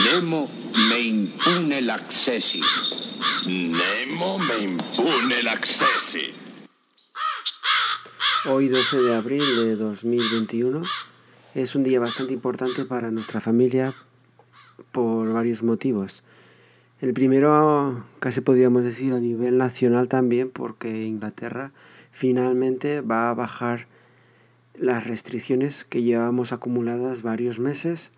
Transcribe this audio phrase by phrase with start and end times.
[0.00, 0.48] Nemo
[0.90, 2.60] me impune l'accessi.
[3.48, 6.32] Nemo me impune l'accessi.
[8.48, 10.82] Hoy 12 de abril de 2021
[11.56, 13.92] es un día bastante importante para nuestra familia
[14.92, 16.22] por varios motivos.
[17.00, 21.72] El primero, casi podríamos decir a nivel nacional también, porque Inglaterra
[22.12, 23.88] finalmente va a bajar
[24.76, 28.12] las restricciones que llevamos acumuladas varios meses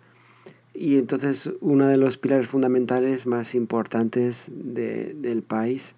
[0.73, 5.95] y entonces uno de los pilares fundamentales más importantes del país,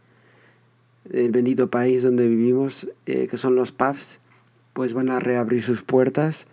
[1.06, 4.20] del bendito país donde vivimos, eh, que son los pubs,
[4.74, 6.48] pues van a reabrir sus puertas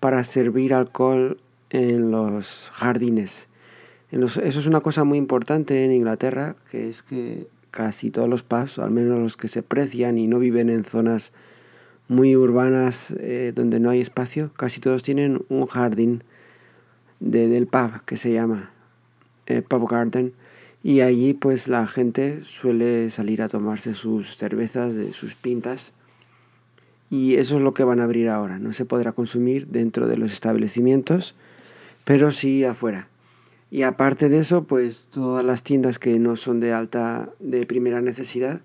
[0.00, 1.38] para servir alcohol
[1.70, 3.48] en los jardines.
[4.10, 8.78] eso es una cosa muy importante en Inglaterra, que es que casi todos los pubs,
[8.78, 11.32] o al menos los que se precian y no viven en zonas
[12.08, 16.22] muy urbanas eh, donde no hay espacio, casi todos tienen un jardín
[17.22, 18.70] de, del pub que se llama
[19.46, 20.32] eh, Pub Garden
[20.82, 25.92] y allí pues la gente suele salir a tomarse sus cervezas, de sus pintas
[27.08, 28.58] y eso es lo que van a abrir ahora.
[28.58, 31.34] No se podrá consumir dentro de los establecimientos,
[32.04, 33.08] pero sí afuera.
[33.70, 38.00] Y aparte de eso, pues todas las tiendas que no son de alta, de primera
[38.00, 38.62] necesidad,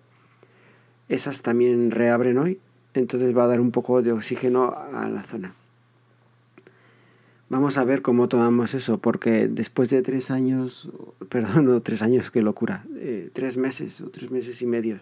[1.09, 2.59] esas también reabren hoy.
[2.93, 5.53] Entonces va a dar un poco de oxígeno a la zona.
[7.49, 10.89] Vamos a ver cómo tomamos eso, porque después de tres años,
[11.29, 14.99] perdón, no tres años, qué locura, eh, tres meses o tres meses y medio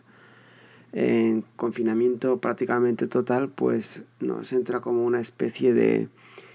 [0.94, 6.08] en confinamiento prácticamente total, pues nos entra como una especie de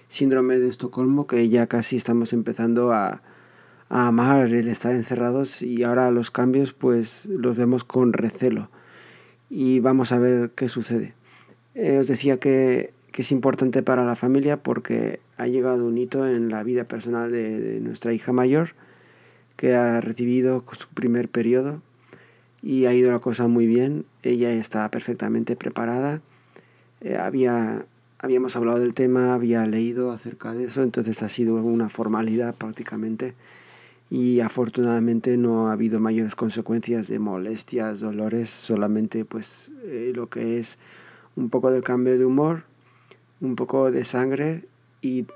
[0.06, 3.22] síndrome de Estocolmo que ya casi estamos empezando a,
[3.88, 8.70] a amar el estar encerrados y ahora los cambios pues los vemos con recelo
[9.50, 11.14] y vamos a ver qué sucede.
[11.75, 16.27] Eh, os decía que que es importante para la familia porque ha llegado un hito
[16.27, 18.74] en la vida personal de, nuestra hija mayor,
[19.56, 21.81] que ha recibido su primer periodo
[22.62, 24.04] y ha ido la cosa muy bien.
[24.22, 26.20] Ella está perfectamente preparada.
[27.00, 27.87] Eh, había,
[28.19, 33.34] habíamos hablado del tema, había leído acerca de eso, entonces ha sido una formalidad prácticamente
[34.10, 40.59] y afortunadamente no ha habido mayores consecuencias de molestias, dolores, solamente pues eh, lo que
[40.59, 40.78] es
[41.36, 42.65] un poco de cambio de humor
[43.41, 44.65] un poco de sangre
[45.03, 45.27] y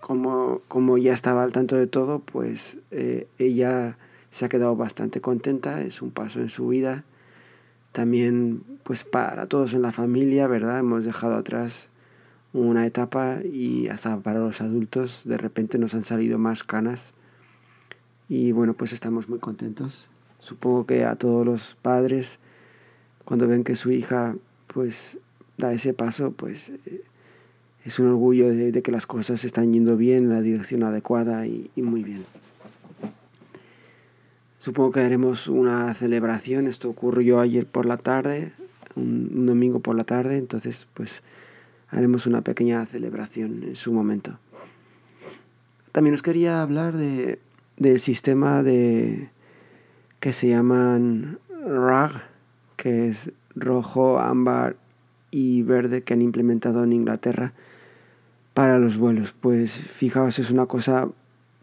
[0.00, 3.98] como, como ya estaba al tanto de todo, pues eh, ella
[4.30, 7.04] se ha quedado bastante contenta, es un paso en su vida.
[7.92, 10.78] También pues para todos en la familia, ¿verdad?
[10.78, 11.88] Hemos dejado atrás
[12.52, 17.14] una etapa y hasta para los adultos de repente nos han salido más canas
[18.28, 20.08] y bueno pues estamos muy contentos.
[20.38, 22.38] Supongo que a todos los padres
[23.24, 24.36] cuando ven que su hija
[24.68, 25.18] pues
[25.58, 27.02] da ese paso pues eh,
[27.86, 31.70] es un orgullo de, que las cosas están yendo bien en la dirección adecuada y,
[31.76, 32.24] muy bien.
[34.58, 38.52] Supongo que haremos una celebración, esto ocurrió ayer por la tarde,
[38.96, 41.22] un, domingo por la tarde, entonces pues
[41.88, 44.36] haremos una pequeña celebración en su momento.
[45.92, 47.38] También os quería hablar de,
[47.76, 49.30] del sistema de
[50.18, 52.20] que se llaman RAG,
[52.74, 54.74] que es rojo, ámbar
[55.30, 57.52] y verde que han implementado en Inglaterra
[58.56, 59.34] para los vuelos.
[59.38, 61.10] Pues fijaos, es una cosa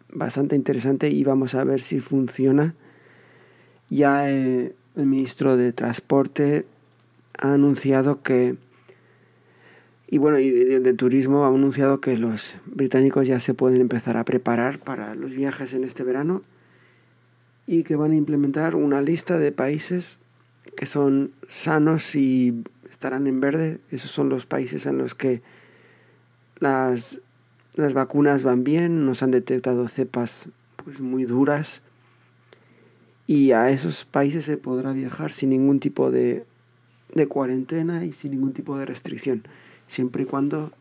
[0.09, 2.75] bastante interesante y vamos a ver si funciona.
[3.89, 6.67] Ya eh, el ministro de Transporte
[7.39, 8.57] ha anunciado que,
[10.07, 14.23] y bueno, y de, turismo ha anunciado que los británicos ya se pueden empezar a
[14.23, 16.43] preparar para los viajes en este verano
[17.65, 20.19] y que van a implementar una lista de países
[20.77, 23.79] que son sanos y estarán en verde.
[23.89, 25.41] Esos son los países en los que
[26.63, 27.19] las,
[27.75, 31.81] las vacunas van bien, nos han detectado cepas pues muy duras
[33.27, 36.45] y a esos países se podrá viajar sin ningún tipo de,
[37.13, 39.43] de cuarentena y sin ningún tipo de restricción,
[39.87, 40.71] siempre y cuando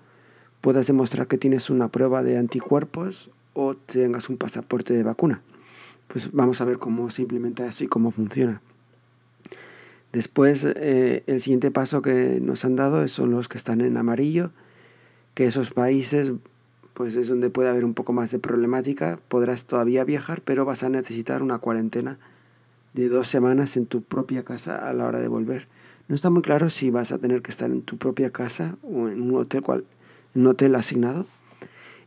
[0.61, 5.43] puedas demostrar que tienes una prueba de anticuerpos o tengas un pasaporte de vacuna.
[6.09, 8.61] Pues vamos a ver cómo se implementa eso y cómo funciona.
[10.13, 14.53] Después, eh, el siguiente paso que nos han dado son los que están en amarillo,
[15.35, 16.33] que esos países
[16.95, 20.83] pues es donde puede haber un poco más de problemática, podrás todavía viajar, pero vas
[20.83, 22.19] a necesitar una cuarentena
[22.93, 25.69] de dos semanas en tu propia casa a la hora de volver.
[26.09, 29.09] No está muy claro si vas a tener que estar en tu propia casa o
[29.09, 29.85] en un hotel, cual,
[30.35, 31.27] un hotel asignado.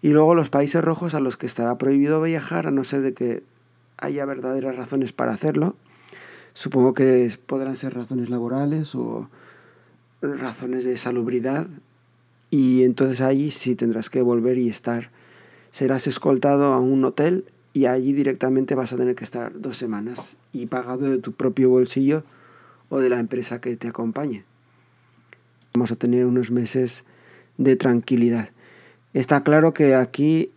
[0.01, 3.13] Y luego los países rojos a los que estará prohibido viajar, a no ser de
[3.13, 3.43] que
[3.97, 5.75] haya verdaderas razones para hacerlo.
[6.53, 9.29] Supongo que podrán ser razones laborales o
[10.21, 11.67] razones de salubridad
[12.49, 15.09] y entonces allí sí tendrás que volver y estar.
[15.71, 20.37] Serás escoltado a un hotel y allí directamente vas a tener que estar dos semanas
[20.53, 22.23] y pagado de tu propio bolsillo
[22.89, 24.45] o de la empresa que te acompañe.
[25.73, 27.03] Vamos a tener unos meses
[27.57, 28.49] de tranquilidad.
[29.13, 30.51] Está claro que aquí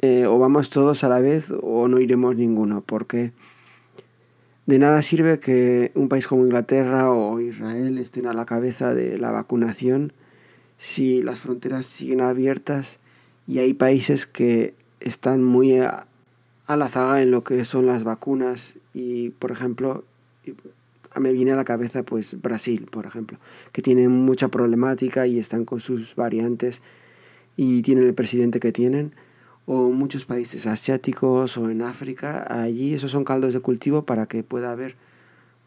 [0.00, 3.32] eh, o vamos todos a la vez o no iremos ninguno, porque
[4.66, 9.18] de nada sirve que un país como Inglaterra o Israel estén a la cabeza de
[9.18, 10.12] la vacunación
[10.82, 12.98] si las fronteras siguen abiertas
[13.46, 16.08] y hay países que están muy a,
[16.66, 20.04] la zaga en lo que son las vacunas y por ejemplo
[21.20, 23.38] me viene a la cabeza pues Brasil por ejemplo
[23.70, 26.82] que tiene mucha problemática y están con sus variantes
[27.56, 29.14] y tienen el presidente que tienen
[29.66, 34.42] o muchos países asiáticos o en África, allí esos son caldos de cultivo para que
[34.42, 34.96] pueda haber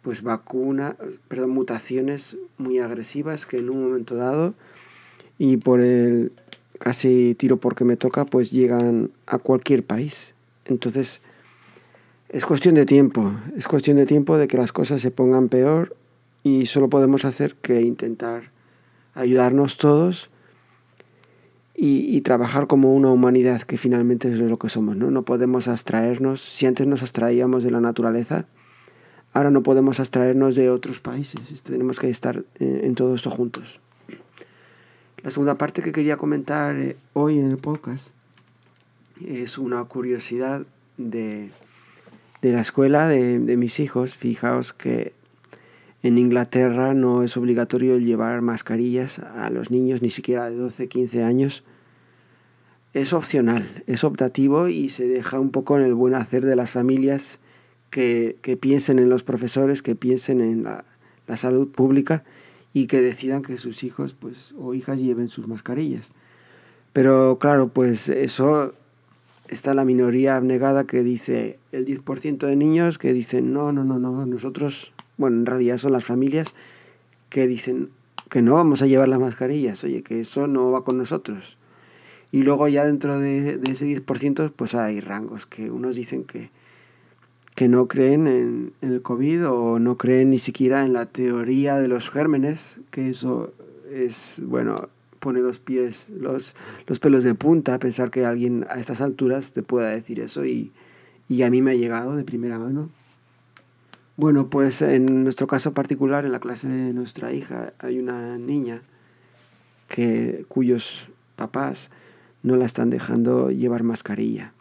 [0.01, 0.97] pues vacuna,
[1.29, 4.53] perdón, mutaciones muy agresivas que en un momento dado
[5.37, 6.31] y por el
[6.79, 10.33] casi tiro porque me toca pues llegan a cualquier país.
[10.65, 11.21] Entonces
[12.29, 15.95] es cuestión de tiempo, es cuestión de tiempo de que las cosas se pongan peor
[16.43, 18.51] y solo podemos hacer que intentar
[19.13, 20.29] ayudarnos todos
[21.77, 24.95] y, trabajar como una humanidad que finalmente es lo que somos.
[24.95, 25.11] ¿no?
[25.11, 28.45] no podemos abstraernos, si antes nos abstraíamos de la naturaleza,
[29.33, 33.81] ahora no podemos abstraernos de otros países, tenemos que estar eh, en todo esto juntos.
[35.25, 38.09] La segunda parte que quería comentar eh, hoy en el podcast
[39.27, 40.67] es una curiosidad
[40.97, 41.49] de,
[42.43, 44.13] de la escuela de, de mis hijos.
[44.13, 45.13] Fijaos que
[46.03, 51.23] en Inglaterra no es obligatorio llevar mascarillas a los niños, ni siquiera de 12, 15
[51.23, 51.63] años.
[52.93, 56.69] Es opcional, es optativo y se deja un poco en el buen hacer de las
[56.69, 57.39] familias
[57.89, 60.85] que, piensen en los profesores, que piensen en la,
[61.35, 62.23] salud pública
[62.75, 66.11] y que decidan que sus hijos pues, o hijas lleven sus mascarillas.
[66.91, 68.73] Pero claro, pues eso
[69.47, 73.97] está la minoría abnegada que dice el 10% de niños que dicen no, no, no,
[73.97, 76.53] no, nosotros bueno, en realidad son las familias
[77.29, 77.91] que dicen
[78.29, 81.57] que no vamos a llevar las mascarillas, oye, que eso no va con nosotros.
[82.33, 86.49] Y luego ya dentro de, ese 10% pues hay rangos, que unos dicen que,
[87.55, 91.87] que no creen en, el COVID o no creen ni siquiera en la teoría de
[91.87, 93.53] los gérmenes, que eso
[93.91, 96.53] es, bueno, pone los pies, los,
[96.85, 100.73] los pelos de punta, pensar que alguien a estas alturas te pueda decir eso y,
[101.29, 102.89] y a mí me ha llegado de primera mano.
[104.17, 108.81] Bueno, pues en nuestro caso particular, en la clase de nuestra hija, hay una niña
[109.87, 111.89] que, cuyos papás
[112.43, 114.53] no la están dejando llevar mascarilla.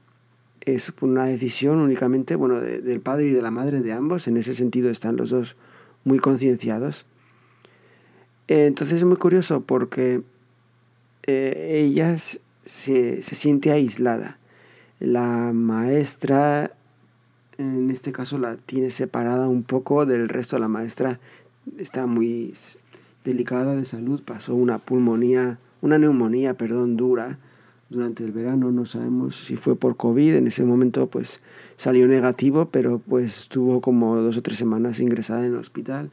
[0.64, 4.54] Es una decisión únicamente bueno, del padre y de la madre de ambos, en ese
[4.54, 5.56] sentido están los dos
[6.04, 7.06] muy concienciados.
[8.48, 10.22] Entonces es muy curioso porque
[11.26, 14.38] eh, ella se, se siente aislada.
[15.00, 16.72] La maestra
[17.58, 20.58] en este caso la tiene separada un poco del resto.
[20.58, 21.20] La maestra
[21.78, 22.52] está muy
[23.24, 27.38] delicada de salud, pasó una pulmonía, una neumonía, perdón, dura
[27.94, 31.40] durante el verano, no sabemos si fue por COVID, en ese momento pues
[31.76, 36.10] salió negativo, pero pues estuvo como dos o tres semanas ingresada en el hospital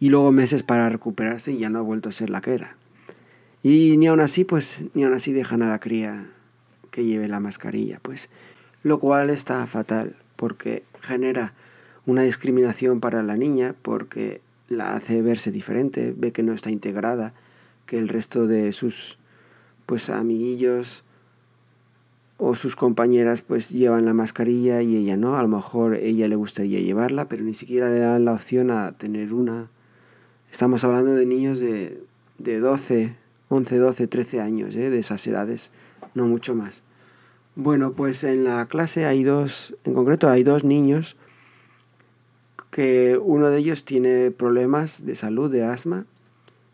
[0.00, 2.76] y luego meses para recuperarse y ya no ha vuelto a ser la que era.
[3.62, 6.26] Y ni aún así, pues ni aún así dejan a la cría
[6.90, 8.28] que lleve la mascarilla, pues
[8.82, 11.52] lo cual está fatal porque genera
[12.06, 17.34] una discriminación para la niña porque la hace verse diferente, ve que no está integrada,
[17.86, 19.17] que el resto de sus
[19.88, 21.02] pues amiguillos
[22.36, 26.36] o sus compañeras pues llevan la mascarilla y ella no, a lo mejor ella le
[26.36, 29.70] gustaría llevarla, pero ni siquiera le dan la opción a tener una.
[30.52, 32.02] Estamos hablando de niños de,
[32.36, 33.16] de 12,
[33.48, 34.90] 11, 12, 13 años, ¿eh?
[34.90, 35.70] de esas edades,
[36.14, 36.82] no mucho más.
[37.56, 41.16] Bueno, pues en la clase hay dos, en concreto hay dos niños
[42.70, 46.04] que uno de ellos tiene problemas de salud, de asma,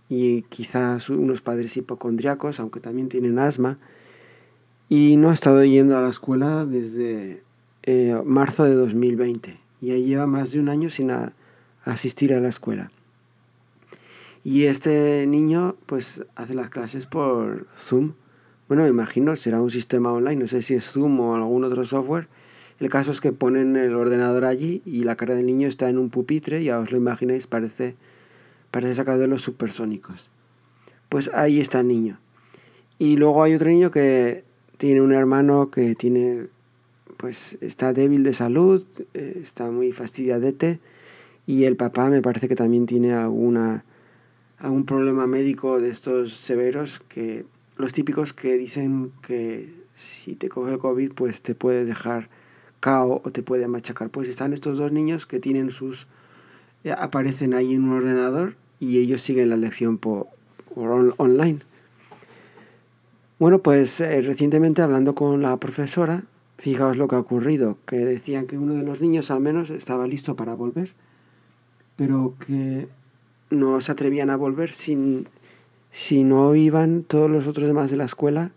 [0.08, 3.78] y quizás unos padres hipocondriacos, aunque también tienen asma,
[4.88, 7.42] y no ha estado yendo a la escuela desde
[7.82, 11.11] eh, marzo de 2020, y ahí lleva más de un año sin
[11.84, 12.90] asistir a la escuela.
[14.42, 18.12] Y este niño pues hace las clases por Zoom,
[18.68, 21.84] bueno, me imagino será un sistema online, no sé si es Zoom o algún otro
[21.84, 22.28] software.
[22.80, 25.99] El caso es que ponen el ordenador allí y la cara del niño está en
[25.99, 27.94] un pupitre, ya os lo imagináis, parece,
[28.75, 30.31] parece sacado de los supersónicos.
[31.09, 32.19] Pues ahí está el niño.
[32.99, 34.43] Y luego hay otro niño que
[34.78, 36.49] tiene un hermano que tiene,
[37.16, 40.81] pues está débil de salud, eh, está muy fastidiadete
[41.47, 43.85] y el papá me parece que también tiene alguna
[44.59, 47.45] algún problema médico de estos severos que
[47.76, 52.28] los típicos que dicen que si te coge el COVID, pues te puede dejar
[52.81, 54.11] cao o te puede machacar.
[54.11, 56.09] Pues están estos dos niños que tienen sus...
[56.83, 60.26] Eh, aparecen ahí en un ordenador y ellos siguen la lección por,
[60.76, 61.61] online.
[63.38, 66.25] Bueno, pues eh, recientemente hablando con la profesora,
[66.59, 70.07] fijaos lo que ha ocurrido, que decían que uno de los niños al menos estaba
[70.07, 70.93] listo para volver,
[71.97, 72.88] pero que
[73.50, 75.28] no se atrevían a volver sin,
[75.90, 78.52] si no iban todos los otros demás de la escuela,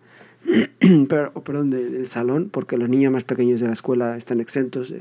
[1.09, 4.93] pero, perdón, del salón, porque los niños más pequeños de la escuela están exentos,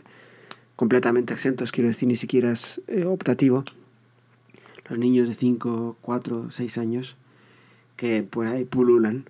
[0.74, 3.64] completamente exentos, quiero decir, ni siquiera es eh, optativo.
[4.88, 7.16] Los niños de 5, 4, 6 años
[7.96, 9.24] que por ahí pululan,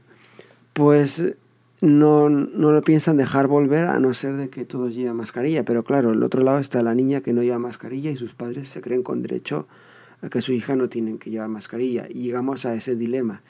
[0.72, 1.24] pues
[1.80, 5.64] no, no lo piensan dejar volver a no ser de que todos lleven mascarilla.
[5.64, 8.68] Pero claro, el otro lado está la niña que no lleva mascarilla y sus padres
[8.68, 9.66] se creen con derecho
[10.22, 12.06] a que su hija no tiene que llevar mascarilla.
[12.08, 13.42] Y llegamos a ese dilema.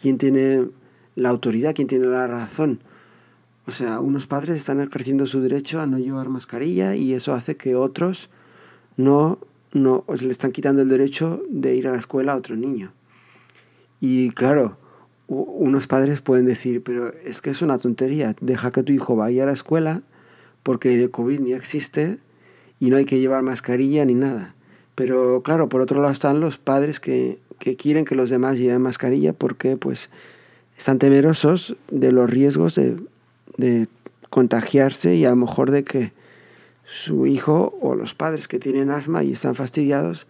[0.00, 0.68] ¿Quién tiene
[1.14, 1.74] la autoridad?
[1.74, 2.80] ¿Quién tiene la razón?
[3.66, 7.56] O sea, unos padres están ejerciendo su derecho a no llevar mascarilla y eso hace
[7.56, 8.28] que otros
[8.96, 9.38] no,
[9.74, 12.92] no le están quitando el derecho de ir a la escuela a otro niño.
[14.00, 14.78] Y claro,
[15.26, 19.42] unos padres pueden decir, pero es que es una tontería, deja que tu hijo vaya
[19.42, 20.02] a la escuela
[20.62, 22.18] porque el COVID ni existe
[22.78, 24.54] y no hay que llevar mascarilla ni nada.
[24.94, 28.80] Pero claro, por otro lado están los padres que, que quieren que los demás lleven
[28.80, 30.08] mascarilla porque pues
[30.78, 32.96] están temerosos de los riesgos de,
[33.56, 33.88] de
[34.30, 36.12] contagiarse y a lo mejor de que
[36.84, 40.26] su hijo o los padres que tienen asma y están fastidiados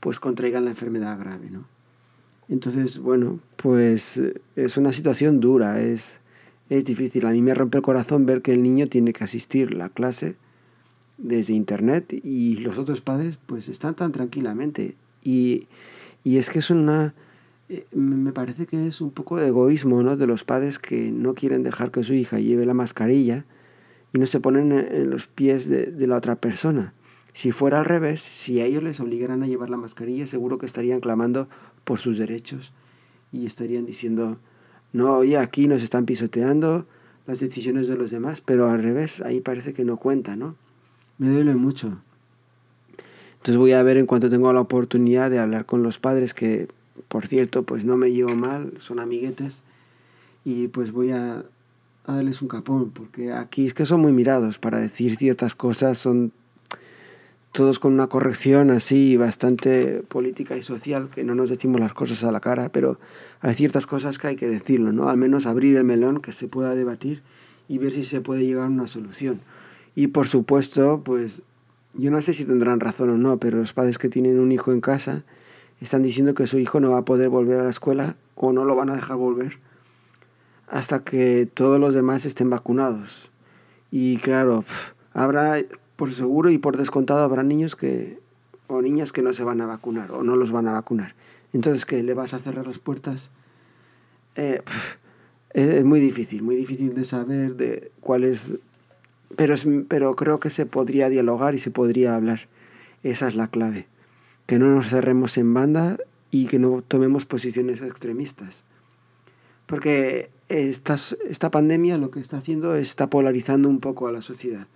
[0.00, 1.64] pues contraigan la enfermedad grave, ¿no?
[2.48, 4.20] Entonces, bueno, pues
[4.56, 6.20] es una situación dura, es,
[6.68, 7.26] es difícil.
[7.26, 10.34] A mí me rompe el corazón ver que el niño tiene que asistir la clase
[11.16, 14.96] desde internet y los otros padres pues están tan tranquilamente.
[15.22, 15.68] Y,
[16.24, 17.14] y es que es una...
[17.68, 20.16] Eh, me parece que es un poco de egoísmo ¿no?
[20.16, 23.44] de los padres que no quieren dejar que su hija lleve la mascarilla
[24.12, 26.94] y no se ponen en los pies de, la otra persona.
[27.32, 30.66] Si fuera al revés, si a ellos les obligaran a llevar la mascarilla, seguro que
[30.66, 31.48] estarían clamando
[31.84, 32.72] por sus derechos
[33.32, 34.38] y estarían diciendo,
[34.92, 36.86] no, oye, aquí nos están pisoteando
[37.26, 40.56] las decisiones de los demás, pero al revés, ahí parece que no cuenta, ¿no?
[41.18, 42.00] Me duele mucho.
[43.34, 46.68] Entonces voy a ver en cuanto tengo la oportunidad de hablar con los padres, que
[47.08, 49.62] por cierto, pues no me llevo mal, son amiguetes,
[50.44, 51.44] y pues voy a,
[52.06, 55.98] a darles un capón, porque aquí es que son muy mirados para decir ciertas cosas,
[55.98, 56.32] son
[57.52, 62.22] todos con una corrección así bastante política y social, que no nos decimos las cosas
[62.24, 62.98] a la cara, pero
[63.40, 65.08] hay ciertas cosas que hay que decirlo, ¿no?
[65.08, 67.22] Al menos abrir el melón, que se pueda debatir
[67.68, 69.40] y ver si se puede llegar a una solución.
[69.96, 71.42] Y por supuesto, pues
[71.94, 74.70] yo no sé si tendrán razón o no, pero los padres que tienen un hijo
[74.70, 75.24] en casa
[75.80, 78.64] están diciendo que su hijo no va a poder volver a la escuela o no
[78.64, 79.58] lo van a dejar volver
[80.70, 83.30] hasta que todos los demás estén vacunados.
[83.90, 84.64] Y claro,
[85.12, 85.56] habrá
[85.96, 88.20] por seguro y por descontado habrá niños que
[88.68, 91.14] o niñas que no se van a vacunar o no los van a vacunar.
[91.52, 92.02] Entonces, ¿qué?
[92.04, 93.30] ¿Le vas a cerrar las puertas?
[94.36, 94.62] Eh,
[95.52, 98.54] es muy difícil, muy difícil de saber de cuál es...
[99.34, 102.48] Pero, es, pero creo que se podría dialogar y se podría hablar.
[103.02, 103.88] Esa es la clave.
[104.46, 105.98] Que no nos cerremos en banda
[106.30, 108.64] y que no tomemos posiciones extremistas.
[109.66, 110.96] Porque esta,
[111.28, 114.66] esta pandemia lo que está haciendo está polarizando un poco a la sociedad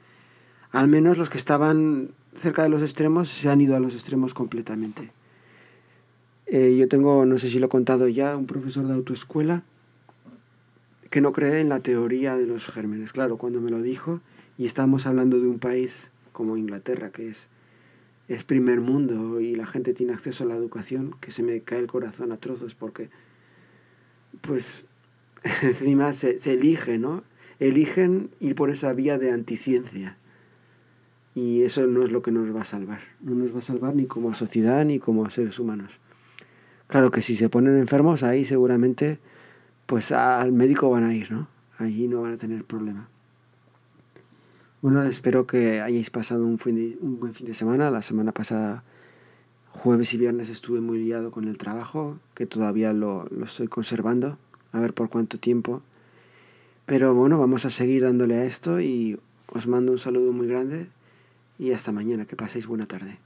[0.75, 4.35] al menos los que estaban cerca de los extremos se han ido a los extremos
[4.35, 5.13] completamente.
[6.47, 9.63] Eh, yo tengo, no sé si lo he contado ya, un profesor de autoescuela
[11.11, 13.13] que no cree en la teoría de los gérmenes.
[13.13, 14.21] Claro, cuando me lo dijo,
[14.59, 17.47] y estamos hablando de un país como Inglaterra, que es,
[18.27, 21.79] es primer mundo y la gente tiene acceso a la educación, que se me cae
[21.79, 23.11] el corazón a trozos porque,
[24.41, 24.87] pues,
[25.63, 27.23] encima se, se elige, ¿no?
[27.61, 30.19] Eligen ir por esa vía de anticiencia
[31.35, 33.01] y eso no es lo que nos va a salvar.
[33.21, 35.99] No nos va a salvar ni como sociedad ni como seres humanos.
[36.87, 39.19] Claro que si se ponen enfermos, ahí seguramente
[39.87, 41.49] pues al médico van a ir, ¿no?
[41.79, 43.09] Allí no van a tener problema.
[44.81, 46.59] Bueno, espero que hayáis pasado un,
[47.01, 47.91] un buen fin de semana.
[47.91, 48.85] La semana pasada,
[49.71, 54.39] jueves y viernes, estuve muy liado con el trabajo, que todavía lo, lo estoy conservando,
[54.75, 55.83] a ver por cuánto tiempo.
[56.85, 60.89] Pero bueno, vamos a seguir dándole a esto y os mando un saludo muy grande
[61.59, 62.27] y hasta mañana.
[62.27, 63.19] Que paséis buena tarde.